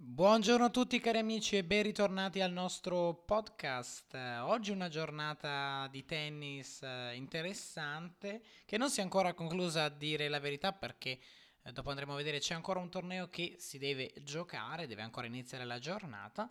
Buongiorno 0.00 0.66
a 0.66 0.70
tutti 0.70 1.00
cari 1.00 1.18
amici 1.18 1.56
e 1.56 1.64
ben 1.64 1.82
ritornati 1.82 2.40
al 2.40 2.52
nostro 2.52 3.14
podcast. 3.26 4.14
Oggi 4.42 4.70
una 4.70 4.88
giornata 4.88 5.88
di 5.90 6.04
tennis 6.04 6.82
eh, 6.82 7.14
interessante 7.16 8.40
che 8.64 8.78
non 8.78 8.90
si 8.90 9.00
è 9.00 9.02
ancora 9.02 9.34
conclusa 9.34 9.82
a 9.82 9.88
dire 9.88 10.28
la 10.28 10.38
verità 10.38 10.72
perché 10.72 11.18
eh, 11.64 11.72
dopo 11.72 11.90
andremo 11.90 12.12
a 12.12 12.16
vedere 12.16 12.38
c'è 12.38 12.54
ancora 12.54 12.78
un 12.78 12.90
torneo 12.90 13.28
che 13.28 13.56
si 13.58 13.78
deve 13.78 14.12
giocare, 14.22 14.86
deve 14.86 15.02
ancora 15.02 15.26
iniziare 15.26 15.64
la 15.64 15.80
giornata. 15.80 16.48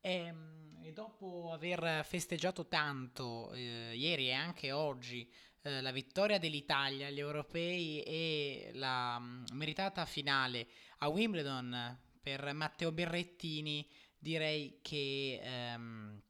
E, 0.00 0.12
ehm, 0.12 0.78
e 0.84 0.92
dopo 0.92 1.50
aver 1.52 2.04
festeggiato 2.04 2.68
tanto 2.68 3.52
eh, 3.54 3.90
ieri 3.96 4.28
e 4.28 4.34
anche 4.34 4.70
oggi 4.70 5.28
eh, 5.62 5.80
la 5.80 5.90
vittoria 5.90 6.38
dell'Italia 6.38 7.08
agli 7.08 7.18
europei 7.18 8.02
e 8.04 8.70
la 8.74 9.18
mh, 9.18 9.46
mm, 9.52 9.56
meritata 9.56 10.06
finale 10.06 10.68
a 10.98 11.08
Wimbledon 11.08 12.06
per 12.28 12.52
Matteo 12.52 12.92
Berrettini, 12.92 13.88
direi 14.18 14.80
che 14.82 15.40
ehm, 15.42 16.20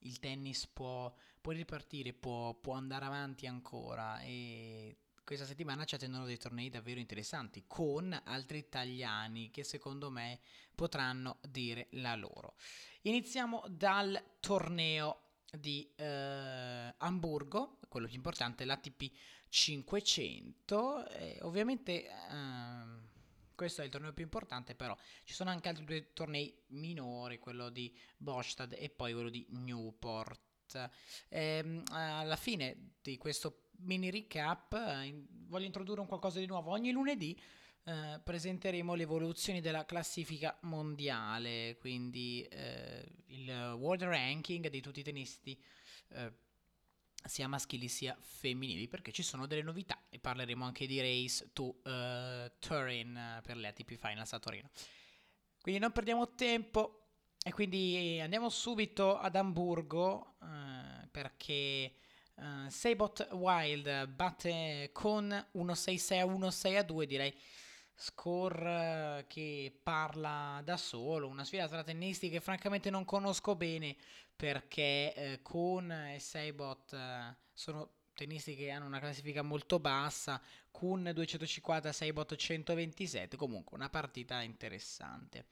il 0.00 0.18
tennis 0.20 0.68
può, 0.68 1.12
può 1.40 1.50
ripartire, 1.50 2.12
può, 2.12 2.54
può 2.54 2.74
andare 2.74 3.04
avanti 3.04 3.48
ancora 3.48 4.20
e 4.20 4.96
questa 5.24 5.44
settimana 5.44 5.84
ci 5.84 5.96
attendono 5.96 6.24
dei 6.24 6.38
tornei 6.38 6.70
davvero 6.70 7.00
interessanti 7.00 7.64
con 7.66 8.16
altri 8.26 8.58
italiani 8.58 9.50
che 9.50 9.64
secondo 9.64 10.08
me 10.08 10.38
potranno 10.72 11.38
dire 11.48 11.88
la 11.92 12.14
loro. 12.14 12.54
Iniziamo 13.02 13.64
dal 13.68 14.22
torneo 14.38 15.22
di 15.50 15.90
eh, 15.96 16.94
Hamburgo, 16.96 17.80
quello 17.88 18.06
più 18.06 18.14
importante, 18.14 18.64
l'ATP 18.64 19.10
500. 19.48 21.08
E 21.08 21.38
ovviamente 21.42 22.06
eh, 22.06 23.07
questo 23.58 23.82
è 23.82 23.84
il 23.84 23.90
torneo 23.90 24.12
più 24.12 24.22
importante, 24.22 24.76
però 24.76 24.96
ci 25.24 25.34
sono 25.34 25.50
anche 25.50 25.68
altri 25.68 25.84
due 25.84 26.12
tornei 26.12 26.56
minori, 26.68 27.40
quello 27.40 27.70
di 27.70 27.92
Bostad 28.16 28.72
e 28.78 28.88
poi 28.88 29.12
quello 29.12 29.30
di 29.30 29.44
Newport. 29.50 30.90
Ehm, 31.28 31.82
alla 31.90 32.36
fine 32.36 32.92
di 33.02 33.18
questo 33.18 33.70
mini 33.78 34.10
recap 34.10 34.74
eh, 34.74 35.26
voglio 35.48 35.66
introdurre 35.66 36.00
un 36.00 36.06
qualcosa 36.06 36.38
di 36.38 36.46
nuovo. 36.46 36.70
Ogni 36.70 36.92
lunedì 36.92 37.36
eh, 37.82 38.20
presenteremo 38.22 38.94
le 38.94 39.02
evoluzioni 39.02 39.60
della 39.60 39.84
classifica 39.84 40.56
mondiale, 40.62 41.76
quindi 41.80 42.42
eh, 42.42 43.04
il 43.26 43.74
world 43.76 44.04
ranking 44.04 44.68
di 44.68 44.80
tutti 44.80 45.00
i 45.00 45.02
tennisti 45.02 45.60
eh, 46.10 46.32
sia 47.24 47.48
maschili 47.48 47.88
sia 47.88 48.16
femminili 48.20 48.88
perché 48.88 49.12
ci 49.12 49.22
sono 49.22 49.46
delle 49.46 49.62
novità 49.62 50.00
e 50.08 50.18
parleremo 50.18 50.64
anche 50.64 50.86
di 50.86 51.00
Race 51.00 51.50
to 51.52 51.80
uh, 51.84 52.50
Turin 52.58 53.40
per 53.42 53.56
le 53.56 53.68
ATP 53.68 53.96
Finals 53.96 54.32
a 54.32 54.38
Torino. 54.38 54.70
Quindi 55.60 55.80
non 55.80 55.92
perdiamo 55.92 56.34
tempo 56.34 57.08
e 57.42 57.52
quindi 57.52 58.18
andiamo 58.22 58.48
subito 58.48 59.18
ad 59.18 59.36
Amburgo 59.36 60.36
uh, 60.40 61.08
perché 61.10 61.94
uh, 62.36 62.68
Sabot 62.68 63.28
Wild 63.32 64.06
batte 64.06 64.90
con 64.92 65.28
1-6-6 65.54 66.20
a 66.20 66.24
1-6 66.24 66.82
2 66.82 67.06
direi 67.06 67.34
score 68.00 69.24
che 69.26 69.76
parla 69.82 70.60
da 70.64 70.76
solo, 70.76 71.26
una 71.26 71.44
sfida 71.44 71.66
tra 71.66 71.82
tennisti 71.82 72.30
che 72.30 72.38
francamente 72.38 72.90
non 72.90 73.04
conosco 73.04 73.56
bene 73.56 73.96
perché 74.36 75.12
eh, 75.14 75.40
Kuhn 75.42 75.90
e 75.90 76.20
Seibot 76.20 76.92
eh, 76.92 77.34
sono 77.52 77.90
tennisti 78.14 78.54
che 78.54 78.70
hanno 78.70 78.86
una 78.86 79.00
classifica 79.00 79.42
molto 79.42 79.80
bassa, 79.80 80.40
Kuhn 80.70 81.10
250, 81.12 81.92
Seibot 81.92 82.36
127, 82.36 83.36
comunque 83.36 83.76
una 83.76 83.88
partita 83.88 84.42
interessante. 84.42 85.46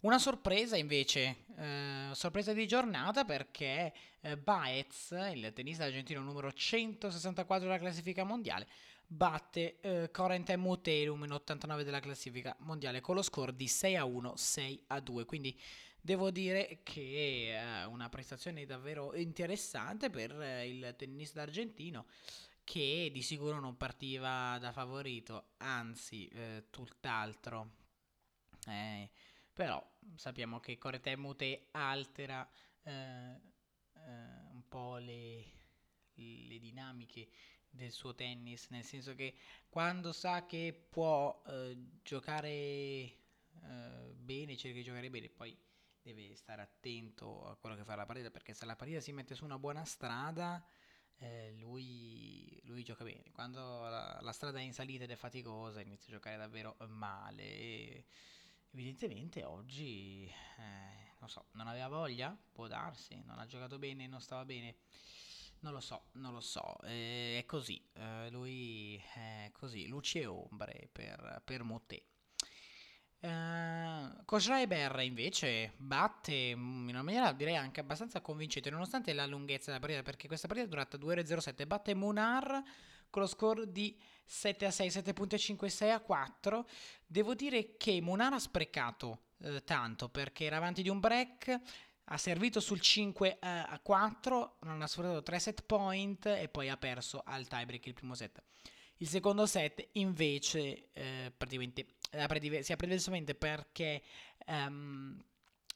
Una 0.00 0.20
sorpresa 0.20 0.76
invece, 0.76 1.46
eh, 1.56 2.10
sorpresa 2.12 2.52
di 2.52 2.68
giornata 2.68 3.24
perché 3.24 3.92
eh, 4.20 4.36
Baez, 4.36 5.10
il 5.32 5.50
tennista 5.52 5.84
argentino 5.84 6.20
numero 6.20 6.52
164 6.52 7.66
della 7.66 7.80
classifica 7.80 8.22
mondiale, 8.22 8.68
batte 9.10 9.80
eh, 9.80 10.10
Corentin 10.12 10.60
Muterum 10.60 11.24
in 11.24 11.32
89 11.32 11.82
della 11.82 12.00
classifica 12.00 12.54
mondiale 12.60 13.00
con 13.00 13.14
lo 13.16 13.22
score 13.22 13.56
di 13.56 13.66
6 13.66 13.96
a 13.96 14.04
1, 14.04 14.36
6 14.36 14.84
a 14.88 15.00
2, 15.00 15.24
quindi 15.24 15.58
Devo 16.00 16.30
dire 16.30 16.80
che 16.84 17.54
è 17.54 17.84
una 17.84 18.08
prestazione 18.08 18.64
davvero 18.64 19.14
interessante 19.14 20.08
per 20.10 20.30
il 20.64 20.94
tennista 20.96 21.42
argentino 21.42 22.06
che 22.64 23.10
di 23.12 23.22
sicuro 23.22 23.60
non 23.60 23.76
partiva 23.76 24.58
da 24.58 24.72
favorito, 24.72 25.52
anzi 25.58 26.28
eh, 26.28 26.66
tutt'altro. 26.70 27.72
Eh, 28.66 29.10
però 29.52 29.82
sappiamo 30.14 30.60
che 30.60 30.78
Corete 30.78 31.16
Mute 31.16 31.68
altera 31.72 32.48
eh, 32.82 32.92
eh, 32.92 33.40
un 34.52 34.62
po' 34.68 34.98
le, 34.98 35.44
le, 36.14 36.58
dinamiche 36.58 37.28
del 37.78 37.92
suo 37.92 38.14
tennis, 38.14 38.68
nel 38.70 38.84
senso 38.84 39.14
che 39.14 39.34
quando 39.68 40.12
sa 40.12 40.44
che 40.44 40.86
può 40.90 41.42
eh, 41.46 41.76
giocare 42.02 42.48
eh, 42.48 43.16
bene, 44.14 44.56
cerca 44.56 44.76
di 44.76 44.84
giocare 44.84 45.08
bene, 45.08 45.30
poi 45.30 45.56
deve 46.02 46.34
stare 46.34 46.62
attento 46.62 47.46
a 47.48 47.56
quello 47.56 47.76
che 47.76 47.84
fa 47.84 47.94
la 47.94 48.04
partita 48.04 48.30
perché 48.30 48.52
se 48.52 48.66
la 48.66 48.76
partita 48.76 49.00
si 49.00 49.12
mette 49.12 49.34
su 49.34 49.44
una 49.44 49.58
buona 49.58 49.84
strada 49.84 50.62
eh, 51.18 51.54
lui, 51.58 52.60
lui, 52.64 52.82
gioca 52.82 53.04
bene. 53.04 53.30
Quando 53.32 53.60
la, 53.60 54.18
la, 54.20 54.32
strada 54.32 54.58
è 54.58 54.62
in 54.62 54.72
salita 54.72 55.04
ed 55.04 55.10
è 55.10 55.16
faticosa 55.16 55.80
inizia 55.80 56.12
a 56.12 56.16
giocare 56.16 56.36
davvero 56.36 56.76
male 56.88 57.42
e 57.42 58.04
evidentemente 58.70 59.44
oggi 59.44 60.26
eh, 60.26 61.12
non 61.18 61.28
so 61.28 61.46
non 61.52 61.66
aveva 61.66 61.88
voglia? 61.88 62.36
Può 62.52 62.66
darsi 62.68 63.20
non 63.24 63.38
ha 63.38 63.46
giocato 63.46 63.78
bene 63.78 64.06
non 64.06 64.20
stava 64.20 64.44
bene 64.44 64.76
non 65.60 65.72
lo 65.72 65.80
so, 65.80 66.04
non 66.12 66.32
lo 66.32 66.40
so, 66.40 66.78
eh, 66.82 67.38
è 67.38 67.46
così, 67.46 67.82
eh, 67.94 68.30
lui 68.30 69.02
è 69.14 69.50
così, 69.52 69.86
luce 69.88 70.20
e 70.20 70.26
ombre 70.26 70.88
per, 70.92 71.42
per 71.44 71.62
Moté. 71.62 72.02
Uh, 73.20 74.24
Koschreiber 74.24 75.00
invece 75.00 75.72
batte 75.76 76.32
in 76.32 76.86
una 76.88 77.02
maniera 77.02 77.32
direi 77.32 77.56
anche 77.56 77.80
abbastanza 77.80 78.20
convincente 78.20 78.70
nonostante 78.70 79.12
la 79.12 79.26
lunghezza 79.26 79.72
della 79.72 79.80
partita 79.80 80.02
perché 80.04 80.28
questa 80.28 80.46
partita 80.46 80.68
è 80.68 80.70
durata 80.70 80.96
2 80.96 81.12
ore 81.14 81.26
07 81.26 81.66
batte 81.66 81.96
Munar 81.96 82.62
con 83.10 83.22
lo 83.22 83.26
score 83.26 83.72
di 83.72 83.98
7 84.24 84.66
a 84.66 84.70
6 84.70 84.88
7.56 84.88 85.90
a 85.90 85.98
4 85.98 86.68
devo 87.04 87.34
dire 87.34 87.76
che 87.76 88.00
Munar 88.00 88.34
ha 88.34 88.38
sprecato 88.38 89.22
eh, 89.38 89.64
tanto 89.64 90.08
perché 90.08 90.44
era 90.44 90.58
avanti 90.58 90.82
di 90.82 90.88
un 90.88 91.00
break 91.00 91.60
ha 92.10 92.16
servito 92.16 92.60
sul 92.60 92.80
5 92.80 93.38
eh, 93.38 93.38
a 93.40 93.78
4 93.82 94.56
non 94.62 94.82
ha 94.82 94.86
sfruttato 94.86 95.22
3 95.22 95.38
set 95.38 95.62
point 95.62 96.26
e 96.26 96.48
poi 96.48 96.68
ha 96.68 96.76
perso 96.76 97.22
al 97.24 97.46
tiebreak 97.46 97.86
il 97.86 97.94
primo 97.94 98.14
set 98.14 98.42
il 98.98 99.08
secondo 99.08 99.46
set 99.46 99.88
invece 99.92 100.90
eh, 100.92 101.32
praticamente 101.36 101.96
si 102.10 102.72
apre 102.72 102.88
diversamente 102.88 103.34
perché 103.34 104.02
um, 104.46 105.22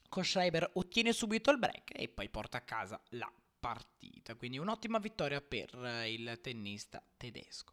Koschreiber 0.09 0.71
ottiene 0.75 1.13
subito 1.13 1.51
il 1.51 1.59
break 1.59 1.93
e 1.95 2.09
poi 2.09 2.29
porta 2.29 2.59
a 2.59 2.63
casa 2.63 3.01
la 3.11 3.33
partita. 3.59 4.35
Quindi 4.35 4.59
un'ottima 4.59 4.99
vittoria 4.99 5.41
per 5.41 6.05
il 6.07 6.39
tennista 6.43 7.03
tedesco. 7.17 7.73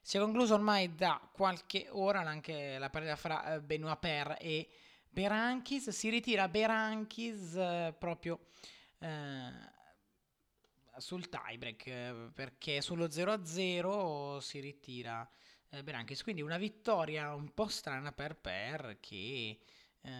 Si 0.00 0.16
è 0.16 0.20
concluso 0.20 0.54
ormai 0.54 0.94
da 0.94 1.20
qualche 1.32 1.88
ora 1.90 2.20
anche 2.20 2.78
la 2.78 2.88
partita 2.88 3.16
fra 3.16 3.54
eh, 3.54 3.60
Benoit 3.60 3.98
Per 3.98 4.36
e 4.40 4.68
Berankis. 5.18 5.88
Si 5.88 6.08
ritira 6.10 6.48
Berankis 6.48 7.56
eh, 7.56 7.92
proprio 7.98 8.38
eh, 9.00 9.50
sul 10.98 11.28
tiebreak 11.28 11.86
eh, 11.88 12.30
perché 12.32 12.80
sullo 12.80 13.06
0-0 13.06 14.38
si 14.38 14.60
ritira 14.60 15.28
eh, 15.70 15.82
Berankis. 15.82 16.22
Quindi 16.22 16.42
una 16.42 16.56
vittoria 16.56 17.34
un 17.34 17.52
po' 17.52 17.66
strana 17.66 18.12
per 18.12 18.36
Per 18.36 18.98
che 19.00 19.58
eh, 20.02 20.12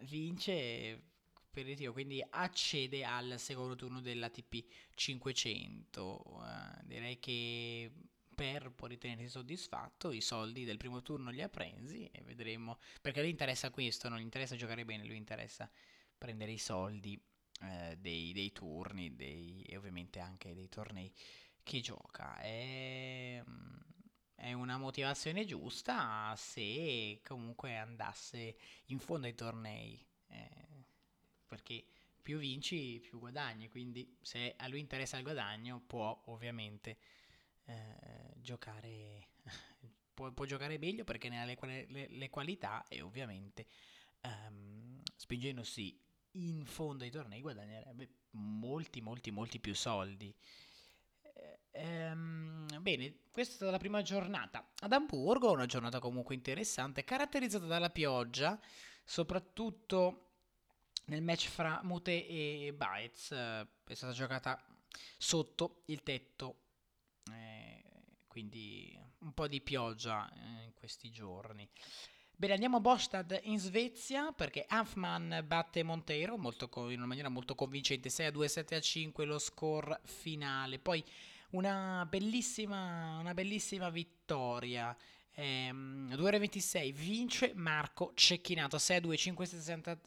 vince 0.00 1.02
per 1.50 1.66
il 1.66 1.76
tiro, 1.76 1.92
quindi 1.92 2.22
accede 2.28 3.02
al 3.04 3.38
secondo 3.38 3.74
turno 3.74 4.02
dell'ATP 4.02 4.66
500. 4.94 6.42
Eh, 6.44 6.84
direi 6.84 7.18
che 7.18 7.90
Per 8.40 8.70
può 8.70 8.86
ritenersi 8.86 9.28
soddisfatto, 9.28 10.12
i 10.12 10.22
soldi 10.22 10.64
del 10.64 10.78
primo 10.78 11.02
turno 11.02 11.28
li 11.28 11.42
ha 11.42 11.50
presi 11.50 12.06
e 12.10 12.22
vedremo, 12.22 12.78
perché 13.02 13.20
lui 13.20 13.28
interessa 13.28 13.68
questo, 13.68 14.08
non 14.08 14.18
gli 14.18 14.22
interessa 14.22 14.56
giocare 14.56 14.86
bene, 14.86 15.04
lui 15.04 15.18
interessa 15.18 15.70
prendere 16.16 16.50
i 16.50 16.56
soldi 16.56 17.22
eh, 17.60 17.98
dei, 17.98 18.32
dei, 18.32 18.50
turni 18.50 19.14
dei, 19.14 19.60
e 19.68 19.76
ovviamente 19.76 20.20
anche 20.20 20.54
dei 20.54 20.70
tornei 20.70 21.12
che 21.62 21.80
gioca. 21.80 22.40
E, 22.40 23.44
mm, 23.46 23.76
è 24.36 24.54
una 24.54 24.78
motivazione 24.78 25.44
giusta 25.44 26.34
se 26.34 27.20
comunque 27.22 27.76
andasse 27.76 28.56
in 28.86 29.00
fondo 29.00 29.26
ai 29.26 29.34
tornei. 29.34 30.02
Eh, 30.28 30.84
perché 31.46 31.84
più 32.22 32.38
vinci, 32.38 33.00
più 33.00 33.18
guadagni. 33.18 33.68
Quindi, 33.68 34.16
se 34.22 34.54
a 34.56 34.66
lui 34.66 34.80
interessa 34.80 35.18
il 35.18 35.24
guadagno, 35.24 35.82
può 35.86 36.22
ovviamente 36.28 36.96
eh, 37.70 38.40
giocare. 38.40 39.28
può, 40.14 40.30
può, 40.32 40.44
giocare 40.44 40.78
meglio 40.78 41.04
perché 41.04 41.28
ne 41.28 41.40
ha 41.40 41.44
le, 41.44 41.58
le, 41.88 42.06
le 42.08 42.30
qualità 42.30 42.84
e 42.88 43.00
ovviamente 43.00 43.66
ehm, 44.20 45.02
spingendosi 45.16 45.98
in 46.32 46.64
fondo 46.64 47.04
ai 47.04 47.10
tornei 47.10 47.40
guadagnerebbe 47.40 48.08
molti, 48.32 49.00
molti, 49.00 49.30
molti 49.30 49.58
più 49.58 49.74
soldi. 49.74 50.34
Ehm, 51.72 52.66
bene, 52.80 53.20
questa 53.30 53.52
è 53.52 53.56
stata 53.56 53.70
la 53.70 53.78
prima 53.78 54.02
giornata 54.02 54.72
ad 54.80 54.92
Amburgo, 54.92 55.52
una 55.52 55.66
giornata 55.66 55.98
comunque 55.98 56.34
interessante, 56.34 57.04
caratterizzata 57.04 57.66
dalla 57.66 57.90
pioggia, 57.90 58.60
soprattutto 59.04 60.26
nel 61.06 61.22
match 61.22 61.48
fra 61.48 61.80
Mute 61.82 62.26
e 62.26 62.72
Baez, 62.76 63.32
eh, 63.32 63.66
è 63.84 63.94
stata 63.94 64.12
giocata 64.12 64.62
sotto 65.16 65.82
il 65.86 66.02
tetto, 66.02 66.48
eh, 66.50 66.69
quindi 68.30 68.96
un 69.18 69.34
po' 69.34 69.48
di 69.48 69.60
pioggia 69.60 70.30
eh, 70.32 70.64
in 70.66 70.72
questi 70.72 71.10
giorni. 71.10 71.68
Bene, 72.36 72.54
andiamo 72.54 72.76
a 72.76 72.80
Bostad 72.80 73.38
in 73.42 73.58
Svezia 73.58 74.32
perché 74.32 74.64
Hanfman 74.66 75.44
batte 75.46 75.82
Monteiro 75.82 76.38
molto, 76.38 76.70
in 76.88 76.98
una 76.98 77.06
maniera 77.06 77.28
molto 77.28 77.56
convincente, 77.56 78.08
6 78.08 78.26
a 78.26 78.30
2, 78.30 78.48
7 78.48 78.74
a 78.76 78.80
5 78.80 79.24
lo 79.24 79.38
score 79.38 80.00
finale. 80.04 80.78
Poi 80.78 81.04
una 81.50 82.06
bellissima, 82.08 83.18
una 83.18 83.34
bellissima 83.34 83.90
vittoria. 83.90 84.96
Ehm, 85.34 86.14
2 86.14 86.26
ore 86.26 86.38
26 86.38 86.92
vince 86.92 87.52
Marco 87.54 88.12
Cecchinato 88.14 88.78
6 88.78 88.96
a 88.96 89.00
2, 89.00 89.16
5 89.16 89.46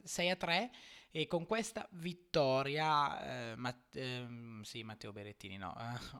6 0.03 0.29
a 0.29 0.35
3 0.35 0.71
e 1.15 1.27
con 1.27 1.45
questa 1.45 1.87
vittoria, 1.91 3.51
eh, 3.51 3.55
Matt- 3.55 3.95
ehm, 3.95 4.63
sì, 4.63 4.81
Matteo 4.81 5.11
Berettini, 5.11 5.57
no, 5.57 5.71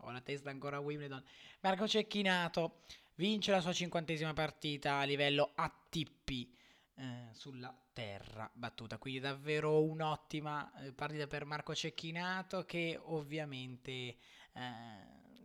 ho 0.02 0.12
la 0.12 0.22
testa 0.22 0.52
ancora 0.52 0.78
a 0.78 0.82
Wimbledon. 0.82 1.24
Marco 1.62 1.88
Cecchinato 1.88 2.84
vince 3.16 3.50
la 3.50 3.60
sua 3.60 3.74
cinquantesima 3.74 4.34
partita 4.34 5.00
a 5.00 5.04
livello 5.04 5.52
ATP 5.56 6.48
eh, 6.94 7.30
sulla 7.32 7.76
terra 7.92 8.48
battuta. 8.54 9.00
Quindi 9.00 9.20
davvero 9.20 9.82
un'ottima 9.82 10.72
eh, 10.84 10.94
partita 10.94 11.26
per 11.26 11.46
Marco 11.46 11.74
Cecchinato 11.74 12.64
che 12.64 12.96
ovviamente 13.02 13.90
eh, 13.90 14.18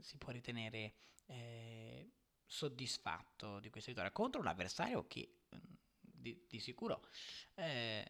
si 0.00 0.18
può 0.18 0.30
ritenere 0.30 0.92
eh, 1.24 2.10
soddisfatto 2.44 3.60
di 3.60 3.70
questa 3.70 3.92
vittoria 3.92 4.12
contro 4.12 4.42
un 4.42 4.46
avversario 4.46 5.06
che 5.06 5.38
mm, 5.54 5.58
di, 6.00 6.44
di 6.46 6.60
sicuro 6.60 7.08
eh, 7.54 8.04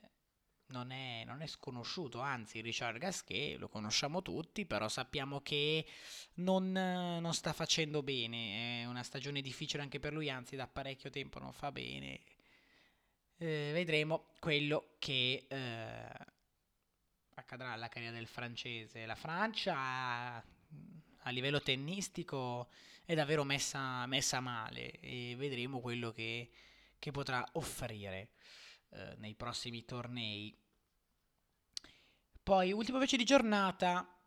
non 0.69 0.91
è, 0.91 1.25
non 1.25 1.43
è, 1.43 1.47
sconosciuto, 1.47 2.21
anzi 2.21 2.61
Richard 2.61 2.99
Gasquet 2.99 3.59
lo 3.59 3.69
conosciamo 3.69 4.23
tutti, 4.23 4.67
però 4.67 4.89
sappiamo 4.89 5.41
che 5.41 5.87
non, 6.35 6.73
non, 6.73 7.33
sta 7.35 7.53
facendo 7.53 8.03
bene, 8.03 8.83
è 8.83 8.85
una 8.87 9.03
stagione 9.03 9.41
difficile 9.41 9.83
anche 9.83 9.99
per 9.99 10.13
lui, 10.13 10.31
anzi 10.31 10.57
da 10.57 10.67
parecchio 10.67 11.11
tempo 11.11 11.39
non 11.39 11.53
fa 11.53 11.73
bene. 11.73 12.21
Eh, 13.39 13.71
vedremo 13.73 14.31
quello 14.41 14.97
che 14.99 15.47
eh, 15.49 16.37
accadrà 17.35 17.73
alla 17.73 17.89
carriera 17.89 18.15
del 18.15 18.27
francese. 18.27 19.07
La 19.07 19.15
Francia 19.15 19.75
a, 19.77 21.31
livello 21.31 21.61
tennistico 21.61 22.69
è 23.05 23.15
davvero 23.15 23.45
messa, 23.45 24.07
messa 24.07 24.41
male 24.41 24.99
e 25.01 25.35
vedremo 25.37 25.81
quello 25.81 26.11
che, 26.11 26.51
che 26.99 27.11
potrà 27.11 27.47
offrire. 27.53 28.31
Eh, 28.91 29.15
nei 29.19 29.35
prossimi 29.35 29.85
tornei. 29.85 30.57
Poi, 32.43 32.73
ultimo 32.73 32.97
invece 32.97 33.19
di 33.19 33.25
giornata, 33.25 34.19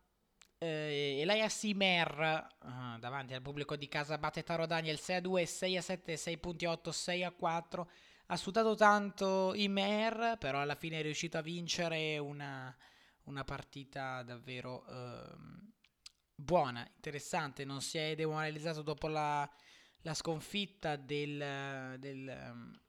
eh, 0.60 1.18
Elias 1.22 1.64
Imer 1.64 2.48
uh, 2.62 3.00
davanti 3.00 3.34
al 3.34 3.42
pubblico 3.42 3.76
di 3.76 3.88
casa 3.88 4.20
batte 4.20 4.44
Taro 4.44 4.68
Daniel 4.68 5.00
6 5.00 5.16
a 5.16 5.22
2, 5.22 5.46
6 5.48 5.78
a 5.78 5.82
7, 5.82 6.14
6.8, 6.14 6.90
6 6.90 7.24
a 7.24 7.32
4. 7.32 7.92
Ha 8.28 8.38
sudato 8.38 8.76
tanto 8.76 9.54
Imer, 9.56 10.38
però 10.40 10.62
alla 10.62 10.76
fine 10.76 11.00
è 11.00 11.02
riuscito 11.02 11.40
a 11.40 11.42
vincere 11.42 12.20
una, 12.20 12.74
una 13.24 13.44
partita 13.44 14.22
davvero 14.22 14.86
uh, 14.88 15.72
buona, 16.36 16.88
interessante. 16.96 17.66
Non 17.66 17.82
si 17.82 17.98
è 17.98 18.14
demoralizzato 18.14 18.84
dopo 18.84 19.08
la, 19.08 19.50
la 20.02 20.14
sconfitta 20.14 20.96
del, 20.96 21.98
del 21.98 22.52
um, 22.52 22.80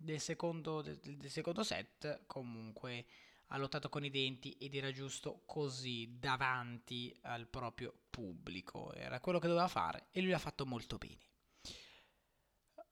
del 0.00 0.20
secondo, 0.20 0.80
del, 0.80 0.98
del 0.98 1.30
secondo 1.30 1.62
set 1.62 2.22
comunque 2.26 3.04
ha 3.48 3.58
lottato 3.58 3.88
con 3.88 4.04
i 4.04 4.10
denti 4.10 4.56
ed 4.58 4.74
era 4.74 4.92
giusto 4.92 5.42
così 5.44 6.16
davanti 6.18 7.14
al 7.22 7.46
proprio 7.46 7.92
pubblico. 8.08 8.92
Era 8.94 9.20
quello 9.20 9.38
che 9.38 9.48
doveva 9.48 9.68
fare 9.68 10.06
e 10.12 10.20
lui 10.20 10.30
l'ha 10.30 10.38
fatto 10.38 10.64
molto 10.64 10.96
bene. 10.98 11.28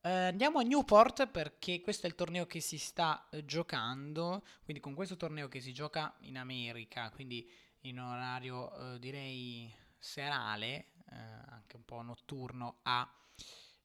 Eh, 0.01 0.11
andiamo 0.11 0.59
a 0.59 0.63
Newport 0.63 1.27
perché 1.29 1.81
questo 1.81 2.07
è 2.07 2.09
il 2.09 2.15
torneo 2.15 2.47
che 2.47 2.61
si 2.61 2.79
sta 2.79 3.29
eh, 3.31 3.45
giocando, 3.45 4.45
quindi 4.63 4.83
con 4.83 4.95
questo 4.95 5.17
torneo 5.17 5.49
che 5.49 5.61
si 5.61 5.73
gioca 5.73 6.15
in 6.21 6.39
America, 6.39 7.11
quindi 7.11 7.49
in 7.83 8.01
orario 8.01 8.95
eh, 8.95 8.99
direi 8.99 9.73
serale, 9.99 10.93
eh, 11.11 11.17
anche 11.47 11.77
un 11.77 11.85
po' 11.85 12.03
notturno 12.03 12.79
a 12.83 13.11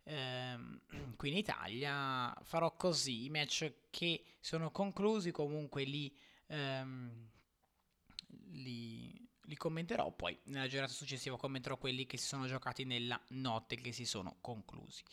ehm, 0.03 0.81
qui 1.15 1.29
in 1.29 1.37
Italia 1.37 2.35
farò 2.43 2.75
così, 2.75 3.25
i 3.25 3.29
match 3.29 3.71
che 3.89 4.23
sono 4.39 4.71
conclusi 4.71 5.31
comunque 5.31 5.83
li, 5.83 6.15
ehm, 6.47 7.29
li, 8.51 9.29
li 9.41 9.55
commenterò, 9.55 10.11
poi 10.11 10.37
nella 10.45 10.67
giornata 10.67 10.93
successiva 10.93 11.37
commenterò 11.37 11.77
quelli 11.77 12.05
che 12.05 12.17
si 12.17 12.27
sono 12.27 12.47
giocati 12.47 12.83
nella 12.83 13.19
notte 13.29 13.75
che 13.75 13.91
si 13.91 14.05
sono 14.05 14.37
conclusi. 14.41 15.03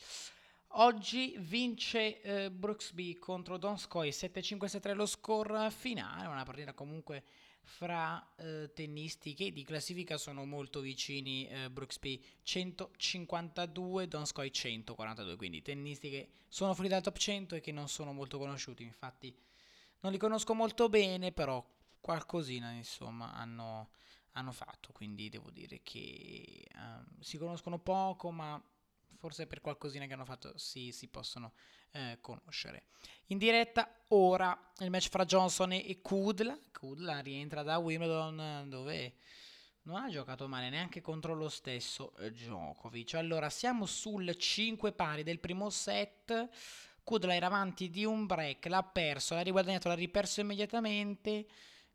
Oggi 0.75 1.35
vince 1.37 2.21
eh, 2.21 2.49
Brooksby 2.49 3.17
contro 3.17 3.57
Donskoy 3.57 4.09
7-5-6-3 4.09 4.95
lo 4.95 5.05
score 5.05 5.69
finale, 5.69 6.27
una 6.27 6.43
partita 6.43 6.73
comunque 6.73 7.25
fra 7.61 8.33
eh, 8.37 8.71
tennisti 8.73 9.33
che 9.33 9.51
di 9.51 9.65
classifica 9.65 10.17
sono 10.17 10.45
molto 10.45 10.79
vicini, 10.79 11.45
eh, 11.49 11.69
Brooksby 11.69 12.23
152, 12.43 14.07
Donskoy 14.07 14.49
142, 14.49 15.35
quindi 15.35 15.61
tennisti 15.61 16.09
che 16.09 16.29
sono 16.47 16.73
fuori 16.73 16.87
dal 16.87 17.01
top 17.01 17.17
100 17.17 17.55
e 17.55 17.59
che 17.59 17.73
non 17.73 17.89
sono 17.89 18.13
molto 18.13 18.37
conosciuti, 18.37 18.83
infatti 18.83 19.35
non 19.99 20.13
li 20.13 20.17
conosco 20.17 20.53
molto 20.53 20.87
bene, 20.87 21.33
però 21.33 21.61
qualcosina 21.99 22.71
insomma 22.71 23.33
hanno, 23.33 23.89
hanno 24.31 24.53
fatto, 24.53 24.93
quindi 24.93 25.27
devo 25.27 25.51
dire 25.51 25.81
che 25.83 26.65
um, 26.75 27.19
si 27.19 27.37
conoscono 27.37 27.77
poco, 27.77 28.31
ma 28.31 28.61
forse 29.21 29.45
per 29.45 29.61
qualcosina 29.61 30.07
che 30.07 30.13
hanno 30.13 30.25
fatto 30.25 30.57
sì, 30.57 30.91
si 30.91 31.07
possono 31.07 31.53
eh, 31.91 32.17
conoscere. 32.21 32.85
In 33.27 33.37
diretta 33.37 34.03
ora 34.09 34.59
il 34.79 34.89
match 34.89 35.09
fra 35.09 35.25
Johnson 35.25 35.73
e 35.73 35.99
Kudla. 36.01 36.57
Kudla 36.71 37.19
rientra 37.19 37.61
da 37.61 37.77
Wimbledon 37.77 38.65
dove 38.67 39.13
non 39.83 40.03
ha 40.03 40.09
giocato 40.09 40.47
male 40.47 40.71
neanche 40.71 41.01
contro 41.01 41.35
lo 41.35 41.49
stesso 41.49 42.15
eh, 42.17 42.31
Djokovic. 42.31 43.13
Allora 43.13 43.51
siamo 43.51 43.85
sul 43.85 44.35
5 44.35 44.91
pari 44.93 45.21
del 45.21 45.39
primo 45.39 45.69
set. 45.69 46.49
Kudla 47.03 47.35
era 47.35 47.45
avanti 47.45 47.91
di 47.91 48.03
un 48.03 48.25
break, 48.25 48.65
l'ha 48.65 48.83
perso, 48.83 49.35
l'ha 49.35 49.41
riguadagnato, 49.41 49.87
l'ha 49.87 49.93
riperso 49.93 50.41
immediatamente. 50.41 51.45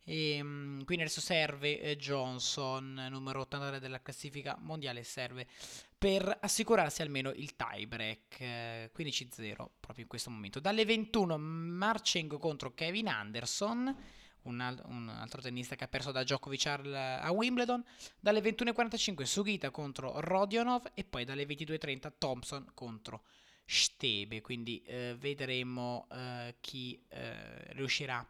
E, 0.09 0.41
um, 0.41 0.85
quindi 0.85 1.03
adesso 1.03 1.21
serve 1.21 1.81
eh, 1.81 1.97
Johnson, 1.97 3.09
numero 3.11 3.41
83 3.41 3.81
della 3.81 4.01
classifica 4.01 4.57
mondiale, 4.61 5.03
serve 5.03 5.49
per 5.99 6.39
assicurarsi 6.41 7.03
almeno 7.03 7.31
il 7.31 7.57
tie 7.57 7.87
break. 7.87 8.41
Eh, 8.41 8.91
15-0 8.97 9.55
proprio 9.81 10.03
in 10.03 10.07
questo 10.07 10.31
momento. 10.31 10.61
Dalle 10.61 10.85
21 10.85 11.39
Marchenko 11.39 12.39
contro 12.39 12.75
Kevin 12.75 13.09
Anderson. 13.09 13.97
Un, 14.43 14.61
al- 14.61 14.81
un, 14.87 15.09
altro 15.09 15.41
tennista 15.41 15.75
che 15.75 15.85
ha 15.85 15.89
perso 15.89 16.13
da 16.13 16.23
Djokovic 16.23 16.67
a 16.67 17.31
Wimbledon. 17.33 17.85
Dalle 18.21 18.41
21.45 18.41 19.23
Sugita 19.23 19.71
contro 19.71 20.21
Rodionov 20.21 20.91
e 20.95 21.05
poi 21.05 21.25
dalle 21.25 21.45
22.30 21.45 22.13
Thompson 22.19 22.71
contro 22.75 23.25
Stebe. 23.65 24.41
Quindi 24.41 24.83
eh, 24.83 25.17
vedremo 25.19 26.07
eh, 26.13 26.57
chi 26.61 27.03
eh, 27.09 27.73
riuscirà 27.73 28.25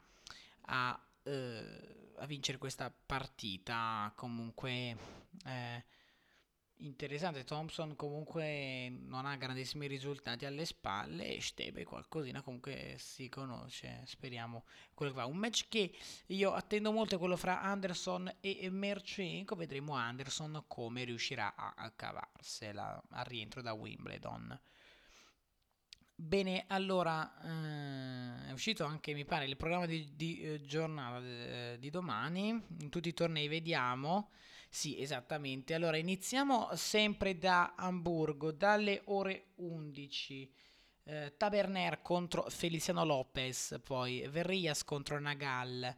a 0.68 1.00
eh, 1.24 1.96
a 2.18 2.26
vincere 2.26 2.58
questa 2.58 2.90
partita. 2.90 4.12
Comunque 4.16 4.96
eh, 5.44 5.84
interessante. 6.78 7.44
Thompson 7.44 7.96
comunque 7.96 8.88
non 8.88 9.26
ha 9.26 9.36
grandissimi 9.36 9.86
risultati 9.86 10.44
alle 10.44 10.64
spalle. 10.64 11.36
E 11.36 11.40
Stebe 11.40 11.84
qualcosina 11.84 12.42
comunque 12.42 12.96
si 12.98 13.28
conosce. 13.28 14.02
Speriamo. 14.04 14.64
Un 14.98 15.36
match 15.36 15.66
che 15.68 15.92
io 16.26 16.52
attendo 16.52 16.92
molto 16.92 17.16
è 17.16 17.18
quello 17.18 17.36
fra 17.36 17.60
Anderson 17.62 18.36
e 18.40 18.68
Mercenko. 18.70 19.54
Vedremo 19.54 19.94
Anderson 19.94 20.64
come 20.66 21.04
riuscirà 21.04 21.54
a 21.54 21.90
cavarsela 21.90 23.02
al 23.10 23.24
rientro 23.24 23.62
da 23.62 23.72
Wimbledon. 23.72 24.58
Bene, 26.18 26.64
allora 26.68 27.30
eh, 27.42 28.48
è 28.48 28.52
uscito 28.52 28.84
anche, 28.84 29.12
mi 29.12 29.24
pare, 29.26 29.44
il 29.44 29.56
programma 29.56 29.84
di, 29.86 30.14
di 30.14 30.40
eh, 30.40 30.60
giornata 30.64 31.18
eh, 31.24 31.76
di 31.78 31.90
domani. 31.90 32.48
In 32.80 32.88
tutti 32.88 33.08
i 33.08 33.14
tornei 33.14 33.48
vediamo. 33.48 34.30
Sì, 34.70 34.98
esattamente. 35.00 35.74
Allora 35.74 35.96
iniziamo 35.98 36.70
sempre 36.74 37.36
da 37.38 37.74
Hamburgo, 37.76 38.50
dalle 38.50 39.02
ore 39.06 39.48
11. 39.56 40.50
eh, 41.04 41.34
Taberner 41.36 42.00
contro 42.02 42.48
Feliciano 42.48 43.04
Lopez, 43.04 43.78
poi 43.84 44.26
Verrias 44.30 44.84
contro 44.84 45.20
Nagal, 45.20 45.94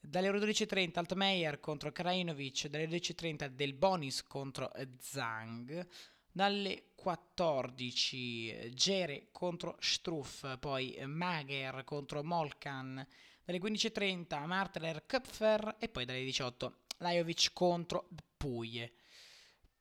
dalle 0.00 0.28
ore 0.28 0.38
12.30 0.40 0.98
Altmaier 0.98 1.60
contro 1.60 1.92
Krajinovic, 1.92 2.68
dalle 2.68 2.86
12.30 2.88 3.46
Del 3.48 3.74
Bonis 3.74 4.22
contro 4.22 4.72
Zhang, 4.98 5.86
dalle 6.32 6.90
14 6.94 8.72
Gere 8.74 9.28
contro 9.32 9.76
Struff, 9.80 10.58
poi 10.58 10.96
Mager 11.06 11.84
contro 11.84 12.22
Molkan, 12.22 13.06
dalle 13.44 13.58
15.30 13.58 14.46
Martler 14.46 15.06
Köpfer 15.06 15.76
e 15.78 15.88
poi 15.88 16.04
dalle 16.04 16.22
18 16.22 16.74
Lajovic 16.98 17.50
contro 17.52 18.08
Puye. 18.36 18.92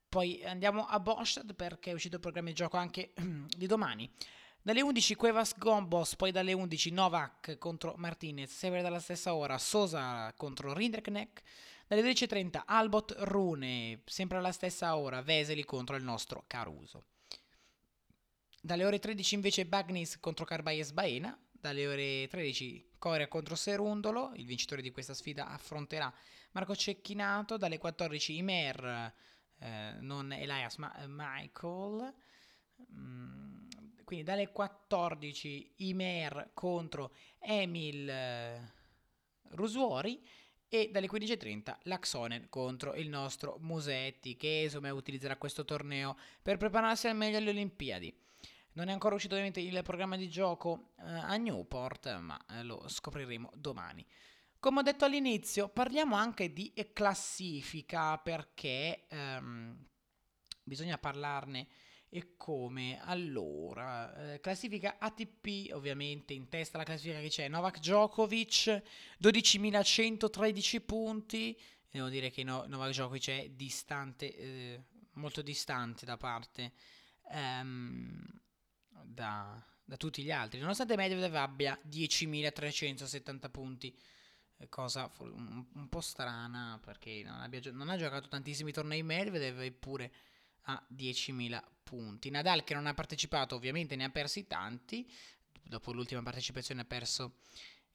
Poi 0.07 0.43
andiamo 0.43 0.85
a 0.87 0.99
Bosch 0.99 1.43
perché 1.53 1.91
è 1.91 1.93
uscito 1.93 2.15
il 2.15 2.21
programma 2.21 2.49
di 2.49 2.55
gioco 2.55 2.77
anche 2.77 3.13
di 3.55 3.67
domani. 3.67 4.09
Dalle 4.61 4.81
11 4.81 5.15
Cuevas 5.15 5.57
Gombos, 5.57 6.15
poi 6.15 6.31
dalle 6.31 6.53
11 6.53 6.91
Novak 6.91 7.57
contro 7.57 7.93
Martinez, 7.97 8.51
sempre 8.51 8.81
dalla 8.81 8.99
stessa 8.99 9.33
ora 9.33 9.57
Sosa 9.57 10.33
contro 10.35 10.73
Rinderknecht, 10.73 11.41
dalle 11.89 12.03
12.30 12.03 12.62
Albot 12.67 13.15
Rune, 13.17 14.03
sempre 14.05 14.38
alla 14.38 14.51
stessa 14.51 14.96
ora 14.96 15.24
Veseli 15.24 15.65
contro 15.65 15.96
il 15.96 16.03
nostro 16.03 16.43
Caruso. 16.46 17.05
Dalle 18.62 18.86
ore 18.86 19.00
13 19.00 19.34
invece 19.34 19.65
Bagnis 19.65 20.19
contro 20.19 20.46
Carbayes 20.46 20.91
Baena, 20.91 21.36
dalle 21.50 21.88
ore 21.88 22.27
13 22.27 22.91
Corea 23.00 23.27
contro 23.27 23.55
Serundolo, 23.55 24.34
il 24.36 24.46
vincitore 24.46 24.84
di 24.84 24.91
questa 24.91 25.15
sfida 25.15 25.48
affronterà 25.48 26.13
Marco 26.51 26.75
Cecchinato, 26.75 27.58
dalle 27.58 27.79
14 27.79 28.38
Imer, 28.38 29.13
eh, 29.58 29.96
non 30.00 30.31
Elias 30.31 30.75
ma 30.75 30.93
Michael. 31.08 32.13
Mm, 32.93 33.67
quindi 34.03 34.24
dalle 34.24 34.51
14 34.51 35.74
Imer 35.77 36.51
contro 36.53 37.15
Emil 37.39 38.08
eh, 38.08 38.74
Rusuori 39.53 40.24
e 40.69 40.89
dalle 40.91 41.09
15.30 41.09 41.77
l'Axonen 41.83 42.47
contro 42.49 42.93
il 42.93 43.09
nostro 43.09 43.57
Musetti 43.61 44.38
che 44.38 44.61
insomma 44.65 44.93
utilizzerà 44.93 45.35
questo 45.35 45.65
torneo 45.65 46.15
per 46.41 46.57
prepararsi 46.57 47.07
al 47.07 47.15
meglio 47.15 47.38
alle 47.38 47.49
Olimpiadi. 47.49 48.15
Non 48.73 48.88
è 48.88 48.91
ancora 48.91 49.15
uscito 49.15 49.33
ovviamente 49.33 49.59
il 49.59 49.81
programma 49.83 50.15
di 50.15 50.29
gioco 50.29 50.91
eh, 50.99 51.03
a 51.03 51.35
Newport, 51.35 52.15
ma 52.19 52.39
eh, 52.51 52.63
lo 52.63 52.88
scopriremo 52.88 53.51
domani. 53.55 54.05
Come 54.59 54.79
ho 54.79 54.83
detto 54.83 55.05
all'inizio, 55.05 55.69
parliamo 55.69 56.15
anche 56.15 56.53
di 56.53 56.71
classifica 56.93 58.17
perché 58.17 59.07
ehm, 59.07 59.85
bisogna 60.63 60.97
parlarne 60.97 61.67
e 62.09 62.35
come? 62.37 62.99
Allora, 63.03 64.33
eh, 64.33 64.39
classifica 64.39 64.97
ATP, 64.99 65.73
ovviamente 65.73 66.33
in 66.33 66.49
testa 66.49 66.77
la 66.77 66.83
classifica 66.83 67.19
che 67.19 67.29
c'è 67.29 67.47
Novak 67.47 67.79
Djokovic, 67.79 68.81
12.113 69.21 70.81
punti. 70.83 71.59
Devo 71.91 72.09
dire 72.09 72.31
che 72.31 72.43
no, 72.43 72.65
Novak 72.67 72.89
Djokovic 72.89 73.29
è 73.29 73.49
distante, 73.49 74.35
eh, 74.35 74.83
molto 75.13 75.41
distante 75.41 76.05
da 76.05 76.17
parte 76.17 76.73
ehm, 77.31 78.25
da, 79.03 79.63
da, 79.83 79.97
tutti 79.97 80.23
gli 80.23 80.31
altri, 80.31 80.59
nonostante 80.59 80.95
Medvedev 80.95 81.35
abbia 81.35 81.79
10.370 81.87 83.51
punti. 83.51 83.95
Eh, 84.57 84.67
cosa 84.67 85.09
un, 85.19 85.65
un, 85.73 85.89
po' 85.89 86.01
strana 86.01 86.79
perché 86.83 87.21
non, 87.23 87.39
abbia, 87.39 87.61
non 87.71 87.89
ha 87.89 87.97
giocato 87.97 88.27
tantissimi 88.27 88.71
tornei 88.73 89.03
Medvedev 89.03 89.61
eppure 89.61 90.11
a 90.63 90.85
10.000 90.95 91.61
punti. 91.83 92.29
Nadal 92.29 92.63
che 92.63 92.73
non 92.73 92.87
ha 92.87 92.93
partecipato 92.93 93.55
ovviamente 93.55 93.95
ne 93.95 94.03
ha 94.03 94.09
persi 94.09 94.47
tanti, 94.47 95.09
dopo 95.63 95.91
l'ultima 95.91 96.21
partecipazione 96.21 96.81
ha 96.81 96.85
perso 96.85 97.37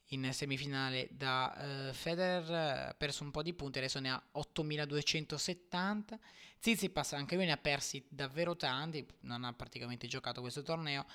in 0.09 0.29
semifinale 0.33 1.09
da 1.11 1.89
uh, 1.89 1.93
Federer, 1.93 2.89
ha 2.89 2.95
perso 2.95 3.25
un 3.25 3.31
po' 3.31 3.43
di 3.43 3.55
punti, 3.55 3.79
adesso 3.79 4.01
ne 4.01 4.11
ha 4.11 4.23
8.270. 4.35 6.19
Tsitsipas 6.61 7.13
anche 7.13 7.37
lui 7.37 7.47
ne 7.47 7.53
ha 7.53 7.57
persi 7.57 8.05
davvero 8.09 8.57
tanti, 8.57 9.07
non 9.21 9.45
ha 9.45 9.53
praticamente 9.53 10.07
giocato 10.07 10.41
questo 10.41 10.63
torneo. 10.63 11.07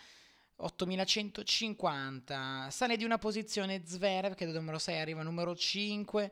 8150 0.61 2.67
sale 2.69 2.97
di 2.97 3.05
una 3.05 3.17
posizione 3.17 3.81
Zverev 3.85 4.35
che 4.35 4.45
da 4.45 4.51
numero 4.51 4.77
6 4.77 4.99
arriva 4.99 5.23
numero 5.23 5.55
5 5.55 6.31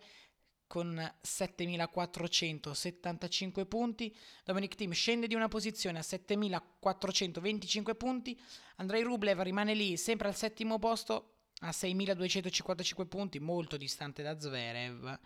con 0.68 0.96
7.475 1.24 3.66
punti. 3.66 4.14
Dominic 4.44 4.76
Thiem 4.76 4.92
scende 4.92 5.26
di 5.28 5.34
una 5.34 5.48
posizione 5.48 5.98
a 5.98 6.02
7.425 6.02 7.96
punti. 7.96 8.40
Andrei 8.76 9.02
Rublev 9.04 9.42
rimane 9.42 9.74
lì 9.74 9.98
sempre 9.98 10.28
al 10.28 10.36
settimo 10.36 10.78
posto 10.78 11.32
a 11.62 11.70
6.255 11.70 13.08
punti, 13.08 13.40
molto 13.40 13.78
distante 13.78 14.22
da 14.22 14.40
Zverev. 14.40 15.20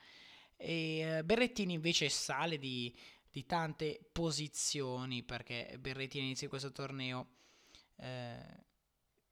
E 0.56 1.20
uh, 1.20 1.26
Berrettini 1.26 1.74
invece 1.74 2.08
sale 2.10 2.60
di, 2.60 2.96
di, 3.30 3.46
tante 3.46 4.00
posizioni 4.12 5.24
perché 5.24 5.76
Berrettini 5.80 6.26
inizia 6.26 6.48
questo 6.48 6.72
torneo. 6.72 7.28
Eh, 7.98 8.70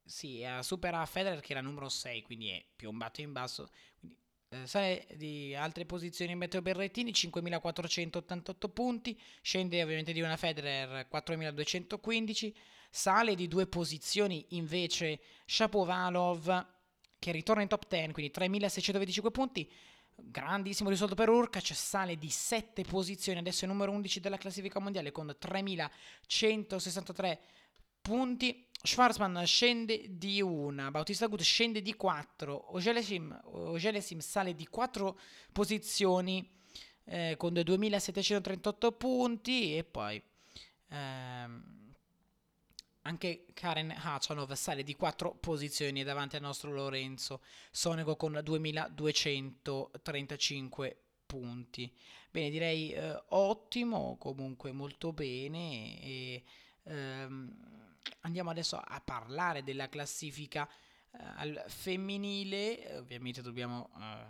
sì, 0.03 0.43
supera 0.61 1.05
Federer 1.05 1.39
che 1.39 1.51
era 1.51 1.61
numero 1.61 1.87
6, 1.87 2.23
quindi 2.23 2.49
è 2.49 2.65
piombato 2.75 3.21
in 3.21 3.31
basso. 3.31 3.69
Quindi 3.99 4.17
eh, 4.49 4.65
sale 4.65 5.05
di 5.15 5.53
altre 5.55 5.85
posizioni 5.85 6.33
Matteo 6.35 6.63
Berrettini 6.63 7.11
5.488 7.11 8.69
punti, 8.73 9.15
scende 9.41 9.83
ovviamente 9.83 10.11
di 10.11 10.21
una 10.21 10.37
Federer 10.37 11.07
4.215, 11.11 12.51
sale 12.89 13.35
di 13.35 13.47
due 13.47 13.67
posizioni 13.67 14.43
invece 14.49 15.19
Shapovalov 15.45 16.65
che 17.19 17.31
ritorna 17.31 17.61
in 17.61 17.67
top 17.67 17.87
10, 17.87 18.11
quindi 18.11 18.33
3.625 18.35 19.31
punti, 19.31 19.71
grandissimo 20.15 20.89
risultato 20.89 21.21
per 21.21 21.29
Urkac, 21.29 21.75
sale 21.75 22.17
di 22.17 22.29
7 22.29 22.81
posizioni, 22.83 23.37
adesso 23.37 23.65
è 23.65 23.67
numero 23.67 23.91
11 23.91 24.19
della 24.19 24.37
classifica 24.37 24.79
mondiale 24.79 25.11
con 25.11 25.27
3.163 25.27 27.37
punti. 28.09 28.65
Schwarzman 28.81 29.45
scende 29.45 30.17
di 30.17 30.41
una, 30.41 30.89
Bautista 30.89 31.27
Gut 31.27 31.43
scende 31.43 31.83
di 31.83 31.93
4, 31.93 32.73
Ogelesim, 32.73 34.19
sale 34.19 34.55
di 34.55 34.65
4 34.65 35.19
posizioni 35.51 36.49
eh, 37.03 37.35
con 37.37 37.53
2738 37.53 38.93
punti 38.93 39.77
e 39.77 39.83
poi 39.83 40.19
ehm, 40.87 41.93
anche 43.01 43.45
Karen 43.53 43.91
Hachanov 43.91 44.51
sale 44.53 44.83
di 44.83 44.95
4 44.95 45.35
posizioni 45.35 46.03
davanti 46.03 46.37
al 46.37 46.41
nostro 46.41 46.71
Lorenzo 46.71 47.41
Sonego 47.69 48.15
con 48.15 48.39
2235 48.41 51.01
punti. 51.27 51.95
Bene, 52.31 52.49
direi 52.49 52.91
eh, 52.91 53.23
ottimo, 53.29 54.17
comunque 54.17 54.71
molto 54.71 55.13
bene 55.13 56.01
e 56.01 56.43
ehm, 56.85 57.87
andiamo 58.21 58.49
adesso 58.49 58.77
a 58.77 59.01
parlare 59.01 59.63
della 59.63 59.89
classifica 59.89 60.67
eh, 61.11 61.17
al 61.35 61.63
femminile, 61.67 62.97
ovviamente 62.97 63.41
dobbiamo 63.41 63.89
eh, 63.99 64.25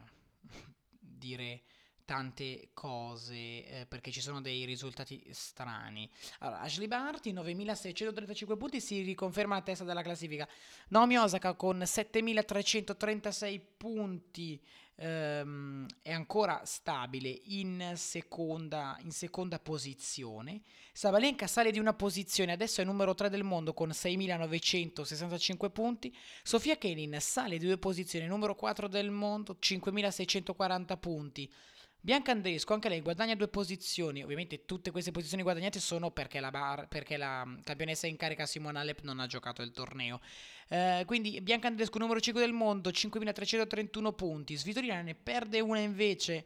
dire 0.99 1.63
tante 2.09 2.69
cose 2.73 3.35
eh, 3.35 3.85
perché 3.87 4.09
ci 4.09 4.19
sono 4.19 4.41
dei 4.41 4.65
risultati 4.65 5.23
strani. 5.31 6.09
Allora, 6.39 6.61
Ashley 6.61 6.87
Barty 6.87 7.31
9635 7.31 8.57
punti 8.57 8.81
si 8.81 9.03
riconferma 9.03 9.57
a 9.57 9.61
testa 9.61 9.83
della 9.83 10.01
classifica. 10.01 10.49
Naomi 10.87 11.17
Osaka 11.19 11.53
con 11.53 11.85
7336 11.85 13.59
punti 13.77 14.59
ehm, 14.99 15.85
è 16.01 16.11
ancora 16.11 16.61
stabile 16.65 17.41
in 17.45 17.93
seconda, 17.95 18.97
in 19.01 19.11
seconda 19.11 19.59
posizione. 19.59 20.61
Sabalenka 20.91 21.47
sale 21.47 21.71
di 21.71 21.79
una 21.79 21.93
posizione, 21.93 22.51
adesso 22.51 22.81
è 22.81 22.83
numero 22.83 23.15
3 23.15 23.29
del 23.29 23.43
mondo 23.43 23.73
con 23.73 23.89
6.965 23.89 25.71
punti. 25.71 26.15
Sofia 26.43 26.77
Kenin 26.77 27.17
sale 27.19 27.57
di 27.57 27.65
due 27.65 27.77
posizioni, 27.77 28.27
numero 28.27 28.55
4 28.55 28.87
del 28.87 29.09
mondo, 29.09 29.57
5.640 29.59 30.97
punti. 30.99 31.51
Bianca 32.01 32.31
Andresco, 32.31 32.73
anche 32.73 32.87
lei 32.87 33.01
guadagna 33.01 33.35
due 33.35 33.49
posizioni. 33.49 34.23
Ovviamente 34.23 34.63
tutte 34.63 34.89
queste 34.89 35.11
posizioni 35.11 35.43
guadagnate 35.43 35.81
sono 35.81 36.11
perché 36.11 36.39
la, 36.39 36.49
bar, 36.49 36.87
perché 36.87 37.17
la 37.17 37.45
campionessa 37.63 38.07
in 38.07 38.15
carica 38.15 38.45
Simona 38.45 38.79
Alep 38.79 39.01
non 39.01 39.19
ha 39.19 39.27
giocato 39.27 39.61
il 39.61 39.71
torneo. 39.71 40.21
Eh, 40.69 41.03
quindi 41.05 41.41
Bianca 41.41 41.67
Andrescu 41.67 41.97
numero 41.97 42.21
5 42.21 42.41
del 42.41 42.53
mondo, 42.53 42.89
5.331 42.89 44.15
punti. 44.15 44.55
Svitolina 44.55 45.01
ne 45.01 45.13
perde 45.13 45.59
una 45.59 45.79
invece, 45.79 46.45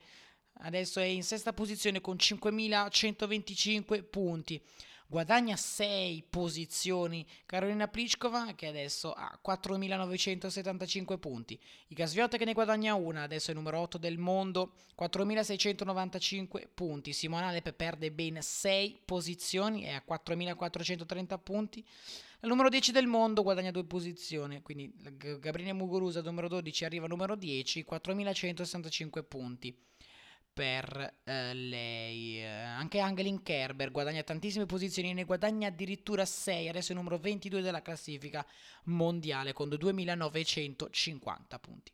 adesso 0.61 0.99
è 0.99 1.05
in 1.05 1.23
sesta 1.23 1.53
posizione 1.53 2.01
con 2.01 2.15
5.125 2.15 4.03
punti. 4.09 4.59
Guadagna 5.13 5.55
6 5.55 6.23
posizioni 6.27 7.23
Carolina 7.45 7.87
Pliskova 7.87 8.53
che 8.55 8.65
adesso 8.65 9.13
ha 9.13 9.39
4.975 9.45 11.19
punti. 11.19 11.59
Iga 11.89 12.07
Sviota 12.07 12.35
che 12.35 12.45
ne 12.45 12.53
guadagna 12.53 12.95
una, 12.95 13.21
adesso 13.21 13.51
è 13.51 13.53
numero 13.53 13.77
8 13.77 13.99
del 13.99 14.17
mondo, 14.17 14.73
4.695 14.99 16.67
punti. 16.73 17.13
Simona 17.13 17.49
Alep 17.49 17.73
perde 17.73 18.11
ben 18.11 18.41
6 18.41 19.01
posizioni, 19.05 19.83
è 19.83 19.91
a 19.91 20.03
4.430 20.03 21.39
punti. 21.43 21.85
Il 22.41 22.49
numero 22.49 22.69
10 22.69 22.91
del 22.91 23.05
mondo 23.05 23.43
guadagna 23.43 23.69
due 23.69 23.85
posizioni, 23.85 24.63
quindi 24.63 24.91
Gabriele 25.39 25.73
Muguruza 25.73 26.23
numero 26.23 26.47
12 26.47 26.85
arriva 26.85 27.05
numero 27.05 27.35
10, 27.35 27.83
4165 27.83 29.23
punti 29.25 29.77
per 30.53 31.21
eh, 31.23 31.53
lei. 31.53 32.39
Eh, 32.39 32.47
anche 32.47 32.99
Angelin 32.99 33.41
Kerber 33.41 33.91
guadagna 33.91 34.23
tantissime 34.23 34.65
posizioni, 34.65 35.13
ne 35.13 35.25
guadagna 35.25 35.67
addirittura 35.67 36.25
6, 36.25 36.69
adesso 36.69 36.89
è 36.89 36.91
il 36.91 36.97
numero 36.99 37.17
22 37.17 37.61
della 37.61 37.81
classifica 37.81 38.45
mondiale 38.85 39.53
con 39.53 39.69
2950 39.69 41.59
punti. 41.59 41.91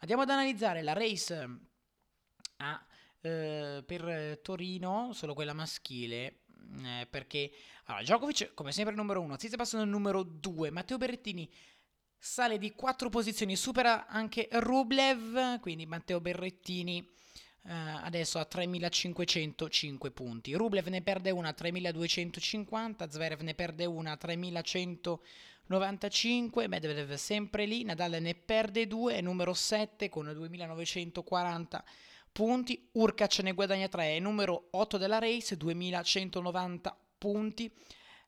Andiamo 0.00 0.22
ad 0.22 0.30
analizzare 0.30 0.82
la 0.82 0.92
race 0.92 1.48
a, 2.58 2.86
eh, 3.20 3.82
per 3.84 4.38
Torino, 4.42 5.10
solo 5.12 5.34
quella 5.34 5.52
maschile, 5.52 6.42
eh, 6.84 7.06
perché 7.10 7.50
allora, 7.86 8.02
Djokovic 8.04 8.54
come 8.54 8.70
sempre 8.70 8.94
numero 8.94 9.20
1, 9.22 9.36
Tsitsipas 9.36 9.72
il 9.72 9.88
numero 9.88 10.22
2, 10.22 10.70
Matteo 10.70 10.98
Berrettini 10.98 11.50
sale 12.16 12.58
di 12.58 12.72
4 12.72 13.08
posizioni, 13.08 13.56
supera 13.56 14.06
anche 14.06 14.48
Rublev, 14.50 15.58
quindi 15.60 15.86
Matteo 15.86 16.20
Berrettini 16.20 17.16
adesso 17.68 18.38
a 18.38 18.44
3505 18.44 20.10
punti. 20.10 20.54
Rublev 20.54 20.86
ne 20.88 21.02
perde 21.02 21.30
una 21.30 21.48
a 21.48 21.52
3250, 21.52 23.10
Zverev 23.10 23.42
ne 23.42 23.52
perde 23.54 23.84
una 23.84 24.12
a 24.12 24.16
3195, 24.16 26.68
Medvedev 26.68 27.12
sempre 27.14 27.66
lì, 27.66 27.84
Nadal 27.84 28.16
ne 28.20 28.34
perde 28.34 28.86
due, 28.86 29.16
è 29.16 29.20
numero 29.20 29.52
7 29.52 30.08
con 30.08 30.32
2940 30.32 31.84
punti, 32.32 32.88
Urkac 32.92 33.40
ne 33.40 33.52
guadagna 33.52 33.88
3, 33.88 34.16
è 34.16 34.18
numero 34.18 34.68
8 34.70 34.96
della 34.96 35.18
race, 35.18 35.54
2190 35.56 36.98
punti, 37.18 37.70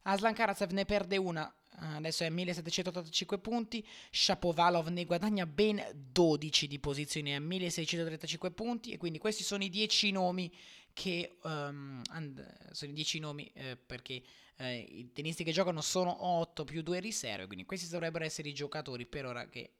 Aslan 0.02 0.34
Karatsev 0.34 0.72
ne 0.72 0.84
perde 0.84 1.16
una 1.16 1.50
adesso 1.80 2.24
è 2.24 2.26
a 2.26 2.30
1785 2.30 3.38
punti, 3.38 3.86
Shapovalov 4.10 4.88
ne 4.88 5.04
guadagna 5.04 5.46
ben 5.46 5.82
12 5.94 6.66
di 6.66 6.78
posizioni 6.78 7.34
a 7.34 7.40
1635 7.40 8.50
punti 8.50 8.92
e 8.92 8.98
quindi 8.98 9.18
questi 9.18 9.42
sono 9.42 9.64
i 9.64 9.70
10 9.70 10.10
nomi 10.10 10.52
che 10.92 11.38
um, 11.42 12.02
and, 12.10 12.72
sono 12.72 12.90
i 12.90 12.94
10 12.94 13.18
nomi 13.20 13.50
eh, 13.54 13.76
perché 13.76 14.22
eh, 14.56 14.78
i 14.78 15.12
tennisti 15.12 15.44
che 15.44 15.52
giocano 15.52 15.80
sono 15.80 16.24
8 16.24 16.64
più 16.64 16.82
2 16.82 17.00
riserve, 17.00 17.46
quindi 17.46 17.64
questi 17.64 17.88
dovrebbero 17.88 18.24
essere 18.24 18.48
i 18.48 18.54
giocatori 18.54 19.06
per 19.06 19.24
ora 19.24 19.48
che 19.48 19.76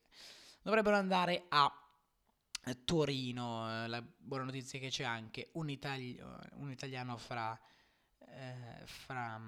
dovrebbero 0.62 0.96
andare 0.96 1.44
a 1.48 1.70
Torino. 2.84 3.86
La 3.86 4.02
buona 4.02 4.44
notizia 4.44 4.78
è 4.78 4.82
che 4.82 4.88
c'è 4.88 5.04
anche 5.04 5.50
un, 5.52 5.68
itali- 5.70 6.20
un 6.54 6.70
italiano 6.70 7.16
fra, 7.16 7.58
eh, 8.20 8.84
fra, 8.84 9.40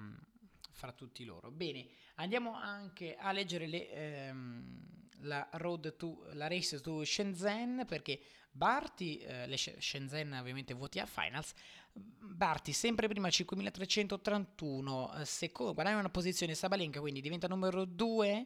fra 0.83 0.91
tutti 0.91 1.23
loro. 1.23 1.49
Bene, 1.49 1.87
Andiamo 2.15 2.53
anche 2.53 3.15
a 3.15 3.31
leggere 3.31 3.65
le, 3.65 3.89
ehm, 3.89 4.81
la, 5.21 5.47
road 5.53 5.95
to, 5.95 6.27
la 6.33 6.47
race 6.47 6.79
to 6.79 7.03
Shenzhen 7.03 7.85
perché 7.87 8.19
Barty, 8.51 9.17
eh, 9.17 9.47
le 9.47 9.57
Shenzhen 9.57 10.31
ovviamente 10.33 10.75
voti 10.75 10.99
a 10.99 11.07
finals, 11.07 11.53
Barty 11.91 12.71
sempre 12.71 13.07
prima 13.07 13.31
5331, 13.31 15.15
eh, 15.15 15.25
secondo, 15.25 15.73
guadagna 15.73 15.97
una 15.97 16.09
posizione 16.09 16.53
Sabalenka 16.53 16.99
quindi 16.99 17.19
diventa 17.19 17.47
numero 17.47 17.85
2, 17.85 18.45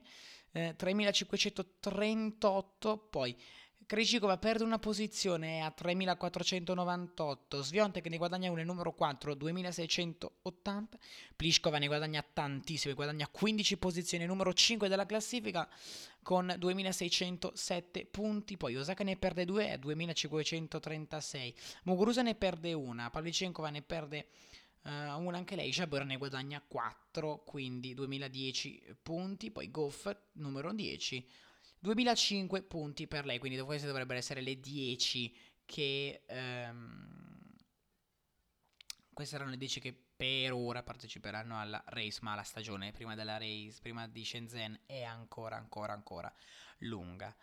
eh, 0.51 0.73
3538, 0.77 2.97
poi 3.09 3.35
Krejcikova 3.87 4.37
perde 4.37 4.65
una 4.65 4.79
posizione 4.79 5.63
a 5.63 5.71
3498, 5.71 7.61
Sviontek 7.61 8.07
ne 8.07 8.17
guadagna 8.17 8.51
una, 8.51 8.61
numero 8.65 8.91
4, 8.91 9.33
2680, 9.33 10.97
Pliskova 11.37 11.77
ne 11.77 11.87
guadagna 11.87 12.21
tantissime, 12.21 12.95
guadagna 12.95 13.29
15 13.29 13.77
posizioni, 13.77 14.25
numero 14.25 14.51
5 14.51 14.89
della 14.89 15.05
classifica 15.05 15.69
con 16.21 16.53
2607 16.57 18.07
punti, 18.07 18.57
poi 18.57 18.75
Osaka 18.75 19.05
ne 19.05 19.15
perde 19.15 19.45
2 19.45 19.71
a 19.71 19.77
2536, 19.77 21.55
Muguruza 21.83 22.21
ne 22.23 22.35
perde 22.35 22.73
una, 22.73 23.09
Pavlicenkova 23.09 23.69
ne 23.69 23.83
perde 23.83 24.27
uh, 24.81 24.89
una 25.17 25.37
anche 25.37 25.55
lei, 25.55 25.71
Jabber 25.71 26.03
ne 26.03 26.17
guadagna 26.17 26.61
4, 26.67 27.43
quindi 27.45 27.93
2010 27.93 28.97
punti, 29.01 29.49
poi 29.49 29.71
Goff 29.71 30.13
numero 30.33 30.73
10 30.73 31.25
2005 31.87 32.61
punti 32.63 33.07
per 33.07 33.25
lei, 33.25 33.39
quindi 33.39 33.59
queste 33.61 33.87
dovrebbero 33.87 34.19
essere 34.19 34.41
le 34.41 34.59
10 34.59 35.35
che... 35.65 36.23
Um, 36.29 37.15
queste 39.13 39.35
erano 39.35 39.49
le 39.49 39.57
10 39.57 39.79
che 39.79 39.99
per 40.17 40.53
ora 40.53 40.83
parteciperanno 40.83 41.59
alla 41.59 41.83
race, 41.87 42.19
ma 42.21 42.35
la 42.35 42.43
stagione 42.43 42.91
prima 42.91 43.15
della 43.15 43.37
race, 43.37 43.79
prima 43.81 44.07
di 44.07 44.23
Shenzhen, 44.23 44.81
è 44.85 45.01
ancora, 45.01 45.55
ancora, 45.55 45.93
ancora 45.93 46.31
lunga. 46.79 47.35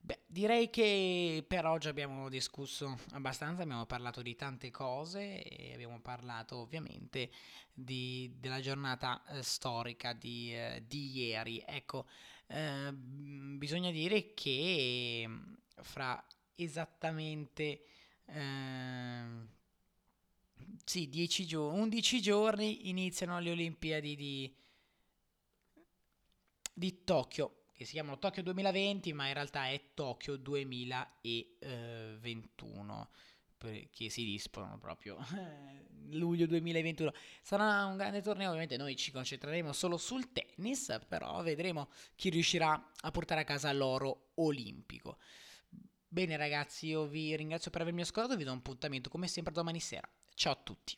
Beh, 0.00 0.22
direi 0.26 0.70
che 0.70 1.44
per 1.46 1.66
oggi 1.66 1.88
abbiamo 1.88 2.28
discusso 2.28 2.98
abbastanza, 3.12 3.62
abbiamo 3.62 3.84
parlato 3.84 4.22
di 4.22 4.36
tante 4.36 4.70
cose 4.70 5.42
e 5.42 5.74
abbiamo 5.74 6.00
parlato 6.00 6.58
ovviamente 6.58 7.30
di, 7.72 8.32
della 8.38 8.60
giornata 8.60 9.22
eh, 9.26 9.42
storica 9.42 10.12
di, 10.12 10.54
eh, 10.54 10.84
di 10.86 11.18
ieri. 11.18 11.62
Ecco, 11.66 12.06
eh, 12.48 12.92
bisogna 12.92 13.90
dire 13.90 14.34
che 14.34 15.24
mm, 15.26 15.54
fra 15.82 16.22
esattamente 16.54 17.84
eh, 18.26 19.24
sì, 20.84 21.08
10 21.08 21.46
giorni, 21.46 21.80
11 21.80 22.20
giorni 22.20 22.88
iniziano 22.88 23.38
le 23.38 23.50
Olimpiadi 23.50 24.16
di, 24.16 24.52
di 26.72 27.04
Tokyo, 27.04 27.64
che 27.74 27.84
si 27.84 27.92
chiamano 27.92 28.18
Tokyo 28.18 28.42
2020, 28.42 29.12
ma 29.12 29.28
in 29.28 29.34
realtà 29.34 29.68
è 29.68 29.90
Tokyo 29.94 30.36
2021 30.36 33.10
che 33.90 34.08
si 34.08 34.24
disputano 34.24 34.78
proprio 34.78 35.18
luglio 36.12 36.46
2021. 36.46 37.12
Sarà 37.42 37.84
un 37.86 37.96
grande 37.96 38.22
torneo, 38.22 38.48
ovviamente 38.48 38.76
noi 38.76 38.96
ci 38.96 39.10
concentreremo 39.10 39.72
solo 39.72 39.96
sul 39.96 40.32
tennis, 40.32 40.98
però 41.08 41.42
vedremo 41.42 41.88
chi 42.16 42.30
riuscirà 42.30 42.90
a 43.00 43.10
portare 43.10 43.40
a 43.42 43.44
casa 43.44 43.72
l'oro 43.72 44.32
olimpico. 44.36 45.18
Bene 46.06 46.36
ragazzi, 46.36 46.86
io 46.86 47.06
vi 47.06 47.36
ringrazio 47.36 47.70
per 47.70 47.82
avermi 47.82 48.00
ascoltato, 48.00 48.36
vi 48.36 48.44
do 48.44 48.52
un 48.52 48.58
appuntamento 48.58 49.10
come 49.10 49.28
sempre 49.28 49.52
domani 49.52 49.80
sera. 49.80 50.08
Ciao 50.34 50.52
a 50.52 50.60
tutti. 50.62 50.96